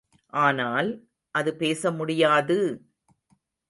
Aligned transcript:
ஆனால், 0.33 0.89
அது 1.35 1.51
பேசமுடியாது! 1.55 2.59